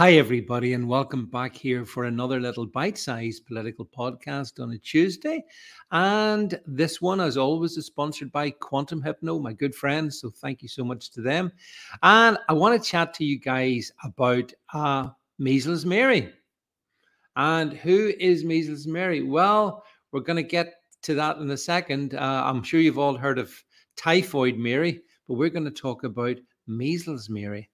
Hi, 0.00 0.12
everybody, 0.12 0.72
and 0.72 0.88
welcome 0.88 1.26
back 1.26 1.54
here 1.54 1.84
for 1.84 2.04
another 2.04 2.40
little 2.40 2.64
bite 2.64 2.96
sized 2.96 3.44
political 3.44 3.84
podcast 3.84 4.58
on 4.58 4.72
a 4.72 4.78
Tuesday. 4.78 5.44
And 5.92 6.58
this 6.64 7.02
one, 7.02 7.20
as 7.20 7.36
always, 7.36 7.76
is 7.76 7.84
sponsored 7.84 8.32
by 8.32 8.48
Quantum 8.48 9.02
Hypno, 9.02 9.38
my 9.38 9.52
good 9.52 9.74
friends. 9.74 10.18
So 10.18 10.30
thank 10.30 10.62
you 10.62 10.68
so 10.68 10.84
much 10.84 11.10
to 11.10 11.20
them. 11.20 11.52
And 12.02 12.38
I 12.48 12.54
want 12.54 12.82
to 12.82 12.88
chat 12.90 13.12
to 13.12 13.26
you 13.26 13.38
guys 13.38 13.92
about 14.02 14.50
uh, 14.72 15.10
Measles 15.38 15.84
Mary. 15.84 16.32
And 17.36 17.74
who 17.74 18.10
is 18.18 18.42
Measles 18.42 18.86
Mary? 18.86 19.22
Well, 19.22 19.84
we're 20.12 20.20
going 20.20 20.36
to 20.36 20.42
get 20.42 20.76
to 21.02 21.14
that 21.16 21.36
in 21.36 21.50
a 21.50 21.58
second. 21.58 22.14
Uh, 22.14 22.42
I'm 22.46 22.62
sure 22.62 22.80
you've 22.80 22.98
all 22.98 23.18
heard 23.18 23.38
of 23.38 23.52
Typhoid 23.98 24.56
Mary, 24.56 25.02
but 25.28 25.34
we're 25.34 25.50
going 25.50 25.66
to 25.66 25.70
talk 25.70 26.04
about 26.04 26.38
Measles 26.66 27.28
Mary. 27.28 27.68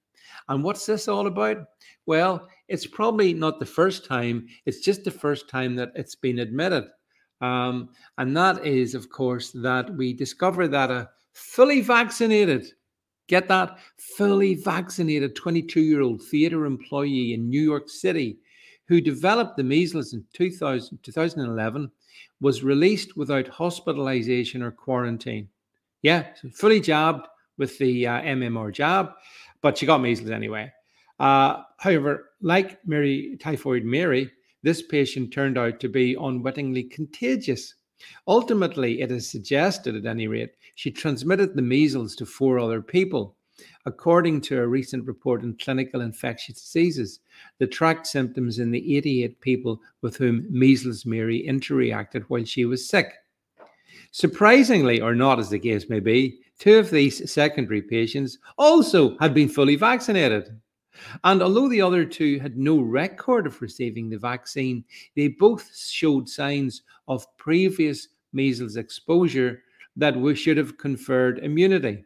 And 0.49 0.63
what's 0.63 0.87
this 0.87 1.09
all 1.09 1.27
about? 1.27 1.65
Well, 2.07 2.49
it's 2.69 2.87
probably 2.87 3.35
not 3.35 3.59
the 3.59 3.67
first 3.67 4.05
time, 4.05 4.47
it's 4.65 4.81
just 4.81 5.05
the 5.05 5.11
first 5.11 5.49
time 5.49 5.77
that 5.77 5.93
it's 5.95 6.15
been 6.15 6.41
admitted. 6.41 6.85
Um, 7.41 7.91
and 8.19 8.37
that 8.37 8.65
is, 8.65 8.95
of 8.95 9.11
course, 9.11 9.51
that 9.53 9.95
we 9.95 10.13
discover 10.13 10.69
that 10.69 10.91
a 10.91 11.11
fully 11.33 11.81
vaccinated, 11.83 12.67
get 13.29 13.47
that, 13.49 13.79
fully 14.17 14.55
vaccinated 14.55 15.37
22 15.37 15.81
year 15.81 16.01
old 16.01 16.23
theater 16.23 16.65
employee 16.65 17.35
in 17.35 17.51
New 17.51 17.61
York 17.61 17.89
City 17.89 18.39
who 18.89 19.01
developed 19.01 19.57
the 19.57 19.65
measles 19.65 20.13
in 20.15 20.25
2000, 20.33 20.99
2011 21.03 21.91
was 22.41 22.63
released 22.63 23.17
without 23.17 23.49
hospitalization 23.49 24.63
or 24.63 24.71
quarantine. 24.71 25.49
Yeah, 26.03 26.27
so 26.41 26.49
fully 26.51 26.81
jabbed 26.81 27.27
with 27.59 27.77
the 27.79 28.07
uh, 28.07 28.21
MMR 28.23 28.73
jab 28.73 29.13
but 29.67 29.77
she 29.77 29.85
got 29.85 30.01
measles 30.01 30.31
anyway. 30.31 30.73
Uh, 31.19 31.61
however, 31.79 32.31
like 32.41 32.79
Mary 32.87 33.37
typhoid 33.41 33.83
Mary, 33.83 34.31
this 34.63 34.81
patient 34.81 35.33
turned 35.33 35.59
out 35.59 35.81
to 35.81 35.89
be 35.89 36.15
unwittingly 36.15 36.85
contagious. 36.85 37.75
Ultimately, 38.29 39.01
it 39.01 39.11
is 39.11 39.29
suggested, 39.29 39.97
at 39.97 40.07
any 40.07 40.29
rate, 40.29 40.53
she 40.77 40.93
transmitted 40.93 41.57
the 41.57 41.63
measles 41.63 42.15
to 42.15 42.25
four 42.25 42.61
other 42.61 42.81
people. 42.81 43.35
According 43.87 44.43
to 44.43 44.61
a 44.61 44.69
recent 44.69 45.05
report 45.05 45.43
in 45.43 45.57
Clinical 45.57 46.01
Infectious 46.01 46.61
Diseases, 46.61 47.19
the 47.59 47.67
tracked 47.67 48.07
symptoms 48.07 48.61
in 48.61 48.71
the 48.71 48.97
88 48.97 49.41
people 49.41 49.81
with 50.01 50.17
whom 50.17 50.47
measles 50.49 51.05
Mary 51.05 51.45
interacted 51.45 52.23
while 52.29 52.45
she 52.45 52.67
was 52.67 52.89
sick. 52.89 53.15
Surprisingly, 54.13 55.01
or 55.01 55.17
not 55.17 55.41
as 55.41 55.51
the 55.51 55.59
case 55.59 55.89
may 55.89 55.99
be, 55.99 56.39
two 56.59 56.79
of 56.79 56.91
these 56.91 57.31
secondary 57.31 57.83
patients 57.83 58.39
also 58.59 59.17
had 59.19 59.35
been 59.35 59.49
fully 59.49 59.77
vaccinated. 59.77 60.61
And 61.25 61.43
although 61.43 61.69
the 61.69 61.83
other 61.83 62.05
two 62.05 62.39
had 62.39 62.57
no 62.57 62.81
record 62.81 63.47
of 63.47 63.61
receiving 63.61 64.09
the 64.09 64.19
vaccine, 64.19 64.85
they 65.15 65.29
both 65.29 65.77
showed 65.77 66.29
signs 66.29 66.83
of 67.07 67.27
previous 67.37 68.09
measles 68.33 68.77
exposure 68.77 69.63
that 69.97 70.17
we 70.17 70.35
should 70.35 70.57
have 70.57 70.79
conferred 70.79 71.39
immunity. 71.41 72.05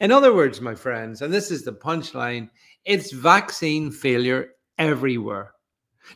In 0.00 0.12
other 0.12 0.34
words, 0.34 0.60
my 0.60 0.74
friends, 0.74 1.22
and 1.22 1.32
this 1.32 1.50
is 1.50 1.64
the 1.64 1.72
punchline, 1.72 2.48
it's 2.84 3.12
vaccine 3.12 3.90
failure 3.90 4.50
everywhere. 4.78 5.52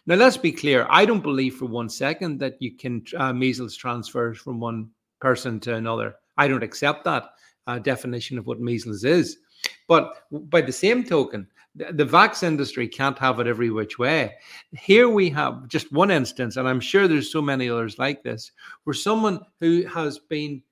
Now, 0.07 0.17
let's 0.17 0.37
be 0.37 0.53
clear. 0.53 0.87
I 0.91 1.07
don't 1.07 1.23
believe 1.23 1.57
for 1.57 1.65
one 1.65 1.89
second 1.89 2.39
that 2.41 2.61
you 2.61 2.77
can 2.77 3.05
uh, 3.17 3.33
measles 3.33 3.75
transfer 3.75 4.35
from 4.35 4.61
one 4.61 4.91
person 5.21 5.61
to 5.61 5.75
another. 5.75 6.15
I 6.39 6.49
don't 6.49 6.63
accept 6.63 7.05
that 7.05 7.31
uh, 7.67 7.79
definition 7.79 8.39
of 8.39 8.47
what 8.47 8.61
measles 8.61 9.05
is. 9.05 9.39
But 9.87 10.15
by 10.31 10.63
the 10.63 10.73
same 10.73 11.05
token, 11.05 11.47
the, 11.75 12.05
vax 12.05 12.43
industry 12.43 12.89
can't 12.89 13.19
have 13.19 13.41
it 13.41 13.47
every 13.47 13.71
which 13.71 13.99
way. 13.99 14.35
Here 14.73 15.09
we 15.09 15.29
have 15.31 15.69
just 15.69 15.93
one 15.93 16.11
instance, 16.11 16.57
and 16.57 16.69
I'm 16.69 16.81
sure 16.81 17.07
there's 17.07 17.31
so 17.31 17.43
many 17.43 17.69
others 17.69 17.99
like 17.99 18.23
this, 18.23 18.53
where 18.85 18.95
someone 18.95 19.41
who 19.61 19.85
has 19.87 20.19
been 20.19 20.63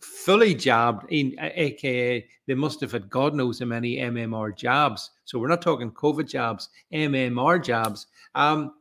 fully 0.00 0.54
jabbed, 0.54 1.10
in, 1.10 1.34
aka 1.38 2.26
they 2.46 2.54
must 2.54 2.80
have 2.80 2.92
had 2.92 3.10
God 3.10 3.34
knows 3.34 3.60
how 3.60 3.66
many 3.66 3.96
MMR 3.96 4.56
jabs. 4.56 5.10
So 5.24 5.38
we're 5.38 5.48
not 5.48 5.62
talking 5.62 5.90
COVID 5.90 6.28
jabs, 6.28 6.68
MMR 6.92 7.62
jabs. 7.62 8.06
Um, 8.34 8.74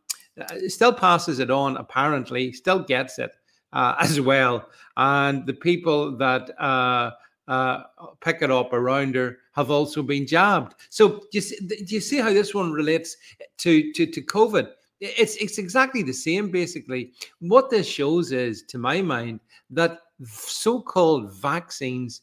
still 0.67 0.93
passes 0.93 1.39
it 1.39 1.49
on, 1.51 1.77
apparently, 1.77 2.51
still 2.51 2.79
gets 2.79 3.19
it 3.19 3.31
uh, 3.75 3.95
as 3.99 4.19
well. 4.19 4.67
And 4.97 5.45
the 5.45 5.53
people 5.53 6.17
that 6.17 6.49
uh, 6.59 7.11
uh, 7.47 7.83
pick 8.21 8.41
it 8.41 8.49
up 8.49 8.73
around 8.73 9.13
her 9.15 9.37
have 9.53 9.69
also 9.69 10.01
been 10.01 10.25
jabbed. 10.25 10.73
So 10.89 11.19
do 11.19 11.27
you, 11.33 11.41
see, 11.41 11.57
do 11.67 11.95
you 11.95 12.01
see 12.01 12.17
how 12.17 12.33
this 12.33 12.55
one 12.55 12.71
relates 12.71 13.15
to, 13.59 13.93
to, 13.93 14.05
to 14.07 14.21
COVID? 14.21 14.69
It's, 15.01 15.35
it's 15.35 15.57
exactly 15.57 16.01
the 16.01 16.13
same, 16.13 16.49
basically. 16.49 17.13
What 17.39 17.69
this 17.69 17.85
shows 17.85 18.31
is, 18.31 18.63
to 18.63 18.77
my 18.77 19.01
mind, 19.01 19.41
that 19.69 19.99
so 20.23 20.81
called 20.81 21.33
vaccines 21.33 22.21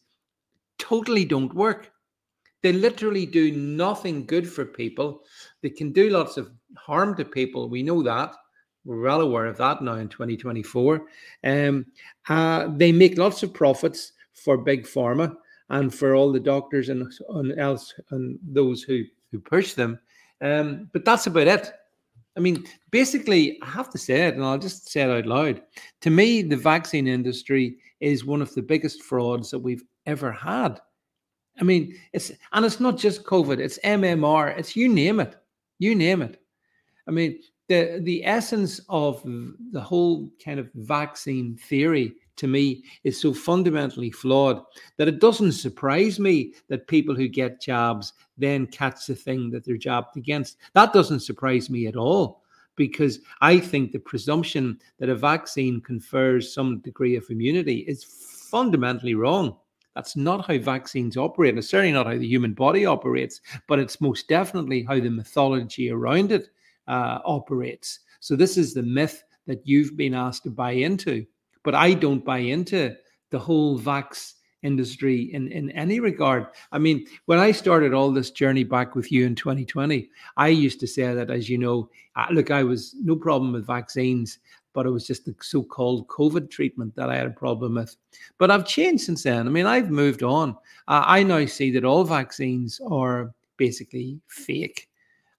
totally 0.79 1.25
don't 1.25 1.55
work. 1.55 1.93
They 2.63 2.73
literally 2.73 3.27
do 3.27 3.53
nothing 3.53 4.25
good 4.25 4.49
for 4.49 4.65
people. 4.65 5.23
They 5.63 5.71
can 5.71 5.93
do 5.93 6.11
lots 6.11 6.37
of 6.37 6.51
harm 6.77 7.17
to 7.17 7.25
people. 7.25 7.69
We 7.69 7.83
know 7.83 8.03
that. 8.03 8.35
We're 8.85 9.01
well 9.01 9.21
aware 9.21 9.47
of 9.47 9.57
that 9.59 9.83
now 9.83 9.95
in 9.95 10.09
2024. 10.09 11.07
Um, 11.45 11.87
uh, 12.29 12.69
they 12.77 12.93
make 12.93 13.19
lots 13.19 13.43
of 13.43 13.55
profits 13.55 14.13
for 14.33 14.59
big 14.59 14.85
pharma 14.85 15.37
and 15.71 15.95
for 15.95 16.15
all 16.15 16.33
the 16.33 16.41
doctors 16.41 16.89
and, 16.89 17.11
and 17.29 17.59
else 17.59 17.95
and 18.11 18.39
those 18.43 18.83
who 18.83 19.05
who 19.31 19.41
push 19.41 19.73
them. 19.75 19.99
Um, 20.41 20.91
but 20.93 21.05
that's 21.05 21.27
about 21.27 21.47
it. 21.47 21.73
I 22.37 22.41
mean, 22.41 22.65
basically, 22.91 23.59
I 23.63 23.67
have 23.67 23.91
to 23.91 23.99
say 23.99 24.27
it, 24.27 24.35
and 24.35 24.45
I'll 24.45 24.59
just 24.59 24.89
say 24.89 25.03
it 25.03 25.11
out 25.11 25.27
loud. 25.27 25.63
To 26.03 26.11
me, 26.11 26.43
the 26.43 26.57
vaccine 26.57 27.07
industry 27.07 27.79
is 28.01 28.25
one 28.25 28.43
of 28.43 28.55
the 28.55 28.63
biggest 28.63 29.03
frauds 29.03 29.51
that 29.51 29.59
we've 29.59 29.85
ever 30.07 30.33
had. 30.33 30.81
I 31.61 31.65
mean, 31.65 31.95
it's 32.13 32.33
and 32.53 32.65
it's 32.65 32.81
not 32.81 32.97
just 32.97 33.25
COVID; 33.25 33.59
it's 33.59 33.79
MMR, 33.85 34.57
it's 34.59 34.75
you 34.75 34.89
name 34.89 35.21
it, 35.21 35.37
you 35.79 35.95
name 35.95 36.23
it. 36.23 36.41
I 37.07 37.11
mean, 37.11 37.41
the 37.73 38.01
the 38.03 38.25
essence 38.25 38.81
of 38.89 39.23
the 39.25 39.81
whole 39.81 40.31
kind 40.45 40.61
of 40.61 40.71
vaccine 40.75 41.57
theory 41.57 42.15
to 42.37 42.47
me 42.47 42.85
is 43.05 43.21
so 43.21 43.33
fundamentally 43.33 44.11
flawed 44.11 44.63
that 44.99 45.09
it 45.09 45.21
doesn't 45.21 45.53
surprise 45.53 46.19
me 46.19 46.55
that 46.69 46.87
people 46.87 47.15
who 47.15 47.29
get 47.29 47.63
jobs 47.63 48.13
then 48.37 48.67
catch 48.67 49.07
the 49.07 49.15
thing 49.15 49.51
that 49.51 49.65
they're 49.65 49.77
jabbed 49.77 50.17
against. 50.17 50.57
That 50.75 50.93
doesn't 50.93 51.21
surprise 51.21 51.71
me 51.71 51.87
at 51.87 51.97
all 51.97 52.43
because 52.77 53.21
I 53.41 53.59
think 53.59 53.93
the 53.93 53.99
presumption 53.99 54.79
that 54.99 55.11
a 55.11 55.15
vaccine 55.15 55.81
confers 55.81 56.53
some 56.53 56.81
degree 56.81 57.17
of 57.17 57.31
immunity 57.31 57.81
is 57.81 58.05
fundamentally 58.51 59.15
wrong. 59.15 59.57
That's 59.95 60.17
not 60.17 60.47
how 60.47 60.59
vaccines 60.59 61.19
operate. 61.19 61.57
It's 61.59 61.69
certainly 61.69 61.93
not 61.93 62.07
how 62.07 62.17
the 62.17 62.27
human 62.27 62.55
body 62.55 62.87
operates, 62.87 63.43
but 63.69 63.79
it's 63.79 64.01
most 64.01 64.27
definitely 64.27 64.85
how 64.85 65.01
the 65.01 65.11
mythology 65.11 65.91
around 65.91 66.33
it 66.33 66.49
uh, 66.89 67.19
operates. 67.25 68.01
So, 68.21 68.37
this 68.37 68.57
is 68.57 68.75
the 68.75 68.83
myth 68.83 69.23
that 69.47 69.67
you've 69.67 69.97
been 69.97 70.15
asked 70.15 70.45
to 70.45 70.51
buy 70.51 70.73
into. 70.73 71.27
But 71.65 71.75
I 71.75 71.95
don't 71.95 72.25
buy 72.25 72.39
into 72.39 72.95
the 73.31 73.39
whole 73.39 73.79
vax 73.79 74.35
industry 74.63 75.33
in, 75.33 75.49
in 75.49 75.71
any 75.73 76.01
regard. 76.01 76.47
I 76.71 76.79
mean, 76.79 77.07
when 77.27 77.39
I 77.39 77.53
started 77.53 77.95
all 77.95 78.13
this 78.13 78.31
journey 78.31 78.65
back 78.65 78.95
with 78.95 79.11
you 79.11 79.27
in 79.27 79.35
2020, 79.35 80.09
I 80.37 80.49
used 80.49 80.81
to 80.81 80.87
say 80.87 81.13
that, 81.15 81.31
as 81.31 81.49
you 81.49 81.59
know, 81.59 81.89
look, 82.31 82.51
I 82.51 82.63
was 82.63 82.95
no 83.03 83.17
problem 83.17 83.53
with 83.53 83.67
vaccines, 83.67 84.39
but 84.73 84.87
it 84.87 84.91
was 84.91 85.07
just 85.07 85.25
the 85.25 85.35
so 85.41 85.63
called 85.63 86.09
COVID 86.09 86.51
treatment 86.51 86.95
that 86.97 87.11
I 87.11 87.17
had 87.17 87.27
a 87.27 87.31
problem 87.31 87.75
with. 87.75 87.97
But 88.39 88.51
I've 88.51 88.67
changed 88.67 89.05
since 89.05 89.25
then. 89.25 89.47
I 89.47 89.51
mean, 89.51 89.67
I've 89.67 89.91
moved 89.91 90.23
on. 90.23 90.51
Uh, 90.89 91.05
I 91.07 91.23
now 91.23 91.45
see 91.47 91.71
that 91.73 91.85
all 91.85 92.05
vaccines 92.05 92.81
are 92.89 93.35
basically 93.57 94.21
fake. 94.29 94.89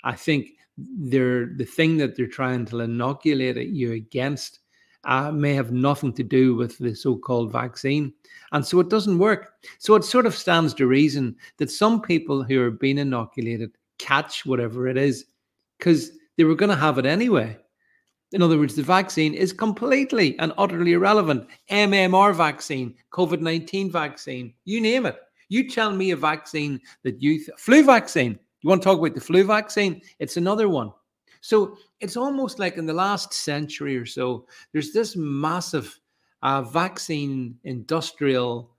I 0.04 0.16
think 0.16 0.50
they're 0.78 1.46
the 1.46 1.66
thing 1.66 1.98
that 1.98 2.16
they're 2.16 2.28
trying 2.28 2.66
to 2.66 2.80
inoculate 2.80 3.58
you 3.58 3.94
against 3.94 4.60
uh, 5.06 5.32
may 5.32 5.54
have 5.54 5.72
nothing 5.72 6.14
to 6.14 6.24
do 6.24 6.56
with 6.56 6.78
the 6.78 6.96
so 6.96 7.16
called 7.16 7.52
vaccine. 7.52 8.14
And 8.52 8.66
so 8.66 8.80
it 8.80 8.90
doesn't 8.90 9.20
work. 9.20 9.54
So 9.78 9.96
it 9.96 10.04
sort 10.04 10.26
of 10.26 10.36
stands 10.36 10.74
to 10.76 10.88
reason 10.88 11.36
that 11.58 11.70
some 11.70 12.02
people 12.02 12.44
who 12.44 12.62
are 12.62 12.72
being 12.72 12.98
inoculated 12.98 13.72
catch 14.00 14.46
whatever 14.46 14.88
it 14.88 14.98
is 14.98 15.26
because 15.78 16.12
they 16.38 16.44
were 16.44 16.56
going 16.56 16.70
to 16.70 16.76
have 16.76 16.98
it 16.98 17.06
anyway. 17.06 17.58
In 18.32 18.42
other 18.42 18.58
words, 18.58 18.76
the 18.76 18.82
vaccine 18.82 19.34
is 19.36 19.54
completely 19.54 20.38
and 20.40 20.54
utterly 20.58 20.94
irrelevant. 20.94 21.48
MMR 21.70 22.34
vaccine, 22.34 22.96
COVID 23.12 23.42
19 23.42 23.92
vaccine, 23.92 24.54
you 24.66 24.82
name 24.82 25.06
it. 25.06 25.18
You 25.50 25.70
tell 25.70 25.92
me 25.92 26.12
a 26.12 26.16
vaccine 26.16 26.82
that 27.04 27.22
you, 27.22 27.38
th- 27.38 27.52
flu 27.58 27.84
vaccine, 27.84 28.40
you 28.64 28.70
want 28.70 28.82
to 28.82 28.86
talk 28.86 29.00
about 29.00 29.14
the 29.14 29.22
flu 29.22 29.44
vaccine? 29.44 30.02
It's 30.20 30.38
another 30.38 30.70
one. 30.70 30.92
So 31.42 31.78
it's 32.00 32.18
almost 32.18 32.58
like 32.58 32.78
in 32.78 32.86
the 32.86 32.94
last 32.94 33.34
century 33.34 33.98
or 33.98 34.06
so, 34.06 34.48
there's 34.72 34.94
this 34.94 35.16
massive 35.16 36.00
uh, 36.42 36.62
vaccine 36.64 37.56
industrial 37.66 38.72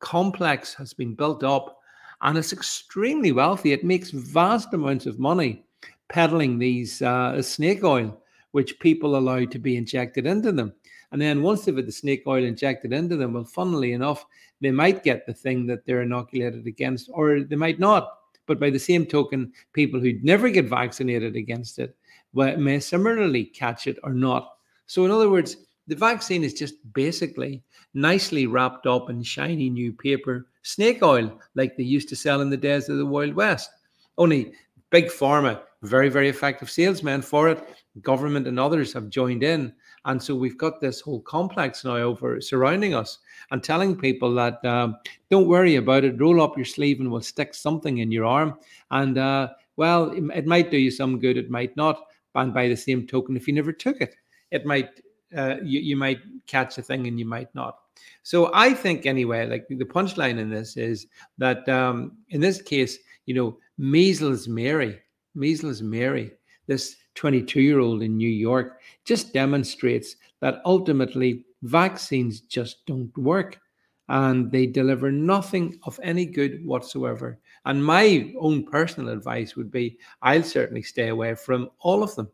complex 0.00 0.74
has 0.74 0.94
been 0.94 1.14
built 1.14 1.44
up 1.44 1.78
and 2.22 2.38
it's 2.38 2.52
extremely 2.52 3.32
wealthy. 3.32 3.72
It 3.72 3.84
makes 3.84 4.10
vast 4.10 4.72
amounts 4.72 5.06
of 5.06 5.18
money. 5.18 5.62
peddling 6.08 6.58
these 6.58 7.02
uh, 7.02 7.42
snake 7.42 7.84
oil, 7.84 8.16
which 8.52 8.78
people 8.80 9.16
allow 9.16 9.44
to 9.44 9.58
be 9.58 9.76
injected 9.76 10.26
into 10.26 10.52
them. 10.52 10.72
And 11.12 11.20
then 11.20 11.42
once 11.42 11.64
they've 11.64 11.76
had 11.76 11.86
the 11.86 11.92
snake 11.92 12.22
oil 12.26 12.44
injected 12.44 12.92
into 12.92 13.16
them, 13.16 13.32
well, 13.32 13.44
funnily 13.44 13.92
enough, 13.92 14.24
they 14.60 14.70
might 14.70 15.04
get 15.04 15.26
the 15.26 15.34
thing 15.34 15.66
that 15.66 15.84
they're 15.84 16.02
inoculated 16.02 16.66
against, 16.66 17.10
or 17.12 17.40
they 17.40 17.56
might 17.56 17.78
not. 17.78 18.15
But 18.46 18.60
by 18.60 18.70
the 18.70 18.78
same 18.78 19.06
token, 19.06 19.52
people 19.72 20.00
who 20.00 20.14
never 20.22 20.48
get 20.48 20.66
vaccinated 20.66 21.36
against 21.36 21.78
it 21.78 21.96
may 22.32 22.80
similarly 22.80 23.44
catch 23.44 23.86
it 23.86 23.98
or 24.02 24.12
not. 24.12 24.56
So, 24.86 25.04
in 25.04 25.10
other 25.10 25.30
words, 25.30 25.56
the 25.88 25.96
vaccine 25.96 26.44
is 26.44 26.54
just 26.54 26.74
basically 26.92 27.62
nicely 27.94 28.46
wrapped 28.46 28.86
up 28.86 29.10
in 29.10 29.22
shiny 29.22 29.70
new 29.70 29.92
paper 29.92 30.48
snake 30.62 31.02
oil, 31.02 31.40
like 31.54 31.76
they 31.76 31.84
used 31.84 32.08
to 32.08 32.16
sell 32.16 32.40
in 32.40 32.50
the 32.50 32.56
days 32.56 32.88
of 32.88 32.98
the 32.98 33.06
Wild 33.06 33.34
West. 33.34 33.70
Only 34.18 34.52
big 34.90 35.06
pharma, 35.06 35.60
very, 35.82 36.08
very 36.08 36.28
effective 36.28 36.70
salesmen 36.70 37.22
for 37.22 37.48
it. 37.48 37.62
Government 38.02 38.46
and 38.46 38.58
others 38.58 38.92
have 38.92 39.10
joined 39.10 39.42
in. 39.42 39.72
And 40.06 40.22
so 40.22 40.34
we've 40.34 40.56
got 40.56 40.80
this 40.80 41.00
whole 41.00 41.20
complex 41.20 41.84
now 41.84 41.96
over 41.96 42.40
surrounding 42.40 42.94
us 42.94 43.18
and 43.50 43.62
telling 43.62 43.96
people 43.96 44.34
that 44.36 44.64
um, 44.64 44.96
don't 45.30 45.48
worry 45.48 45.76
about 45.76 46.04
it, 46.04 46.20
roll 46.20 46.40
up 46.40 46.56
your 46.56 46.64
sleeve 46.64 47.00
and 47.00 47.10
we'll 47.10 47.20
stick 47.20 47.54
something 47.54 47.98
in 47.98 48.12
your 48.12 48.24
arm. 48.24 48.58
And 48.90 49.18
uh, 49.18 49.48
well, 49.76 50.10
it, 50.12 50.22
it, 50.34 50.46
might 50.46 50.70
do 50.70 50.78
you 50.78 50.92
some 50.92 51.18
good, 51.18 51.36
it 51.36 51.50
might 51.50 51.76
not. 51.76 52.06
And 52.36 52.54
by 52.54 52.68
the 52.68 52.76
same 52.76 53.06
token, 53.06 53.36
if 53.36 53.48
you 53.48 53.54
never 53.54 53.72
took 53.72 54.00
it, 54.00 54.14
it 54.52 54.64
might 54.64 55.00
uh, 55.36 55.56
you, 55.62 55.80
you 55.80 55.96
might 55.96 56.20
catch 56.46 56.78
a 56.78 56.82
thing 56.82 57.06
and 57.06 57.18
you 57.18 57.26
might 57.26 57.52
not. 57.54 57.78
So 58.22 58.50
I 58.54 58.74
think 58.74 59.06
anyway, 59.06 59.46
like 59.46 59.66
the 59.68 59.84
punchline 59.84 60.38
in 60.38 60.50
this 60.50 60.76
is 60.76 61.08
that 61.38 61.68
um, 61.68 62.18
in 62.30 62.40
this 62.40 62.62
case, 62.62 62.98
you 63.24 63.34
know, 63.34 63.58
measles 63.78 64.46
Mary, 64.46 65.00
measles 65.34 65.82
Mary, 65.82 66.32
this 66.66 66.96
22 67.16 67.60
year 67.60 67.80
old 67.80 68.02
in 68.02 68.16
New 68.16 68.30
York, 68.30 68.80
just 69.04 69.34
demonstrates 69.34 70.16
that 70.40 70.60
ultimately 70.64 71.44
vaccines 71.62 72.40
just 72.40 72.86
don't 72.86 73.16
work 73.18 73.60
and 74.08 74.52
they 74.52 74.66
deliver 74.66 75.10
nothing 75.10 75.78
of 75.82 75.98
any 76.02 76.24
good 76.24 76.64
whatsoever. 76.64 77.40
And 77.64 77.84
my 77.84 78.32
own 78.38 78.64
personal 78.64 79.12
advice 79.12 79.56
would 79.56 79.70
be 79.70 79.98
I'll 80.22 80.44
certainly 80.44 80.82
stay 80.82 81.08
away 81.08 81.34
from 81.34 81.70
all 81.80 82.04
of 82.04 82.14
them 82.14 82.28